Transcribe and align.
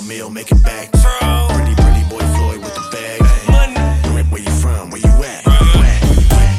a 0.00 0.08
meal, 0.08 0.30
make 0.30 0.50
it 0.50 0.62
back. 0.62 0.90
Pretty, 0.92 1.74
pretty 1.74 2.04
boy 2.08 2.24
Floyd 2.36 2.60
with 2.64 2.74
the 2.74 2.86
bag. 2.92 3.20
Money. 3.48 3.74
Where, 4.30 4.40
you 4.40 4.50
from? 4.50 4.90
Where 4.90 5.00
you 5.00 5.08
at? 5.08 5.44
Where 5.46 5.62
you 5.62 5.80
at? 5.82 6.00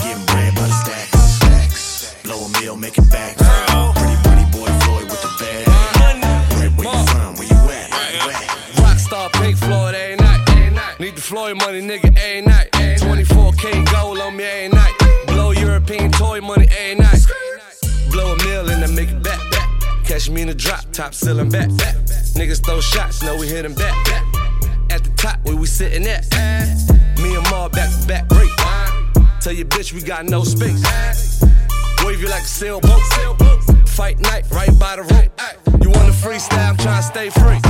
Getting 0.03 0.25
bread 0.25 0.55
by 0.55 0.67
the 0.67 0.77
stacks. 0.83 1.19
stacks. 1.37 2.15
Blow 2.23 2.37
a 2.37 2.49
meal, 2.61 2.75
make 2.77 2.97
it 2.97 3.09
back. 3.09 3.37
Pretty, 3.37 4.17
pretty 4.25 4.45
boy 4.51 4.69
Floyd 4.83 5.07
with 5.09 5.21
the 5.21 5.31
bag. 5.39 5.63
Money. 6.01 6.21
Where, 6.57 6.69
where 6.77 6.93
you 6.93 7.05
from? 7.07 7.35
Where 7.37 7.47
you 7.47 7.61
at? 7.77 7.89
Where 7.89 8.11
you 8.13 8.29
at? 8.29 8.47
Rockstar 8.81 9.31
Pink 9.33 9.57
Floyd 9.57 9.95
every 9.95 10.17
night. 10.17 10.99
Need 10.99 11.15
the 11.15 11.21
Floyd 11.21 11.57
money, 11.57 11.81
nigga, 11.81 12.15
every 12.17 12.41
night. 12.41 12.69
24K 12.71 13.91
gold 13.91 14.19
on 14.19 14.35
me 14.35 14.43
every 14.43 14.69
night. 14.69 14.93
Blow 15.27 15.51
European 15.51 16.11
toy 16.11 16.41
money 16.41 16.67
every 16.69 16.95
night. 16.95 17.25
Catch 20.11 20.29
me 20.29 20.41
in 20.41 20.49
the 20.49 20.53
drop, 20.53 20.83
top 20.91 21.13
ceiling 21.13 21.47
back. 21.47 21.69
back. 21.77 21.95
Niggas 22.35 22.61
throw 22.65 22.81
shots, 22.81 23.23
know 23.23 23.37
we 23.37 23.47
hit 23.47 23.61
them 23.61 23.73
back. 23.73 23.95
back. 24.07 24.25
At 24.89 25.05
the 25.05 25.11
top, 25.15 25.39
where 25.43 25.55
we 25.55 25.65
sitting 25.65 26.05
at. 26.05 26.29
Me 27.23 27.33
and 27.33 27.49
Ma 27.49 27.69
back 27.69 27.89
to 27.89 28.07
back, 28.09 28.27
great. 28.27 28.51
Tell 29.39 29.53
your 29.53 29.67
bitch 29.67 29.93
we 29.93 30.01
got 30.01 30.25
no 30.25 30.43
space. 30.43 30.83
Wave 32.03 32.19
you 32.19 32.27
like 32.27 32.43
a 32.43 32.45
sailboat. 32.45 32.99
Fight 33.87 34.19
night 34.19 34.43
right 34.51 34.77
by 34.77 34.97
the 34.97 35.03
rope. 35.03 35.81
You 35.81 35.91
want 35.91 36.07
the 36.07 36.17
freestyle? 36.21 36.71
I'm 36.71 36.75
trying 36.75 37.01
to 37.01 37.07
stay 37.07 37.29
free. 37.29 37.61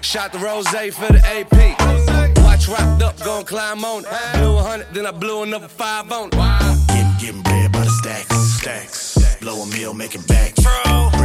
Shot 0.00 0.32
the 0.32 0.38
rose 0.38 0.68
for 0.68 1.12
the 1.12 1.20
AP. 1.28 2.38
Watch 2.38 2.66
wrapped 2.66 3.02
up, 3.02 3.22
gon' 3.22 3.44
climb 3.44 3.84
on 3.84 4.06
it. 4.06 4.38
Blew 4.38 4.56
a 4.56 4.62
hundred, 4.62 4.86
then 4.94 5.04
I 5.04 5.10
blew 5.10 5.42
another 5.42 5.68
five 5.68 6.10
on 6.10 6.28
it. 6.28 6.88
Getting, 6.88 7.12
getting 7.18 7.42
bread 7.42 7.72
by 7.72 7.84
the 7.84 7.90
stacks. 7.90 8.34
Stacks. 8.36 9.36
Blow 9.40 9.60
a 9.60 9.66
meal, 9.66 9.92
making 9.92 10.22
back. 10.22 10.54
Pretty, 10.54 11.19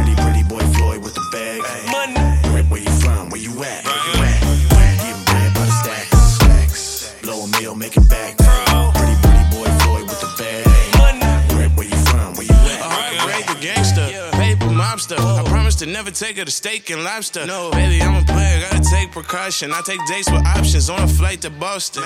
meal, 7.60 7.74
making 7.74 8.04
back. 8.04 8.36
Pretty, 8.38 9.16
pretty 9.22 9.44
boy 9.50 9.68
Floyd 9.82 10.08
with 10.08 10.20
the 10.20 10.32
bag. 10.38 11.52
Where, 11.52 11.68
where 11.70 11.86
you 11.86 11.96
from? 12.06 12.34
Where 12.34 12.46
you 12.46 12.54
at? 12.54 12.80
Heartbreaker 12.80 13.60
gangster, 13.60 14.06
paper 14.32 14.66
mobster. 14.66 15.18
I 15.18 15.44
promise 15.44 15.76
to 15.76 15.86
never 15.86 16.10
take 16.10 16.36
her 16.38 16.44
to 16.44 16.50
steak 16.50 16.90
and 16.90 17.04
lobster. 17.04 17.46
No, 17.46 17.70
baby, 17.70 18.02
I'm 18.02 18.22
a 18.22 18.26
player, 18.26 18.60
gotta 18.60 18.82
take 18.82 19.12
precaution. 19.12 19.72
I 19.72 19.80
take 19.82 20.00
dates 20.06 20.30
with 20.30 20.44
options 20.46 20.90
on 20.90 21.02
a 21.02 21.08
flight 21.08 21.42
to 21.42 21.50
Boston. 21.50 22.04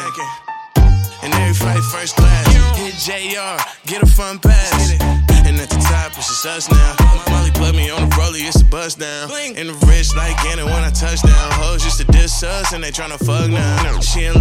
And 1.22 1.34
every 1.34 1.54
flight 1.54 1.82
first 1.92 2.16
class. 2.16 2.46
Hit 2.78 2.94
JR, 2.96 3.60
get 3.86 4.02
a 4.02 4.06
fun 4.06 4.38
pass. 4.38 4.96
And 5.44 5.58
at 5.58 5.68
the 5.68 5.76
top, 5.76 6.16
it's 6.16 6.28
just 6.28 6.46
us 6.46 6.70
now. 6.70 6.96
Molly 7.28 7.50
put 7.50 7.74
me 7.74 7.90
on 7.90 8.08
the 8.08 8.14
rollie, 8.16 8.46
it's 8.46 8.62
a 8.62 8.64
bust 8.64 8.98
down. 9.00 9.30
In 9.56 9.66
the 9.66 9.86
wrist 9.86 10.16
like 10.16 10.38
Anna 10.46 10.64
when 10.64 10.82
I 10.84 10.90
touch 10.90 11.20
down. 11.22 11.52
Hoes 11.60 11.84
used 11.84 11.98
to 11.98 12.04
diss 12.04 12.42
us 12.42 12.72
and 12.72 12.82
they 12.82 12.90
tryna 12.90 13.18
fuck 13.18 13.50
now. 13.50 14.00
She 14.00 14.24
in 14.24 14.39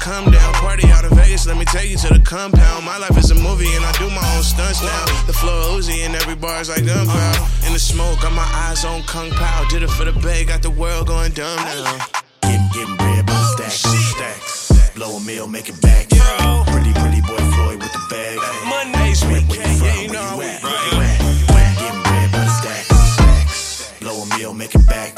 come 0.00 0.30
down. 0.30 0.54
Party 0.54 0.88
out 0.90 1.04
in 1.04 1.14
Vegas, 1.14 1.46
let 1.46 1.56
me 1.56 1.64
take 1.64 1.90
you 1.90 1.96
to 1.98 2.08
the 2.14 2.20
compound. 2.20 2.84
My 2.84 2.96
life 2.98 3.16
is 3.16 3.30
a 3.30 3.34
movie 3.34 3.70
and 3.76 3.84
I 3.84 3.92
do 3.92 4.08
my 4.10 4.24
own 4.36 4.42
stunts 4.42 4.82
now. 4.82 5.04
The 5.26 5.32
floor 5.32 5.76
Uzi 5.76 6.04
and 6.06 6.14
every 6.16 6.34
bar's 6.34 6.68
like 6.68 6.84
gunpowder. 6.86 7.44
In 7.66 7.72
the 7.72 7.78
smoke, 7.78 8.20
got 8.20 8.32
my 8.32 8.48
eyes 8.66 8.84
on 8.84 9.02
Kung 9.02 9.30
Pao. 9.30 9.64
Did 9.68 9.82
it 9.82 9.90
for 9.90 10.04
the 10.04 10.12
bay, 10.20 10.44
got 10.44 10.62
the 10.62 10.70
world 10.70 11.06
going 11.06 11.32
dumb 11.32 11.56
now. 11.56 11.98
Getting, 12.42 12.68
getting 12.72 12.96
bread 12.96 13.26
by 13.26 13.32
the 13.34 13.68
stacks. 13.68 13.84
Stacks. 14.16 14.90
Blow 14.94 15.16
a 15.16 15.20
meal, 15.20 15.46
make 15.46 15.68
it 15.68 15.80
back. 15.80 16.08
Pretty, 16.08 16.92
pretty 16.94 17.20
boy 17.20 17.36
Floyd 17.54 17.78
with 17.82 17.92
the 17.92 18.02
bag. 18.10 18.38
Money, 18.66 19.12
Where, 19.28 19.42
where 19.42 19.68
you 19.68 19.76
from? 19.76 19.84
yeah, 19.84 19.84
Where 19.84 20.02
you 20.02 20.12
know 20.12 20.34
you 20.34 20.42
at? 20.42 20.62
Where 20.62 20.80
you 20.88 21.56
at? 21.60 21.78
Getting 21.78 22.02
bread 22.02 22.32
by 22.32 22.38
the 22.38 22.48
stacks. 22.48 22.88
Stacks. 23.14 24.00
Blow 24.00 24.22
a 24.22 24.38
meal, 24.38 24.54
make 24.54 24.74
it 24.74 24.86
back. 24.86 25.14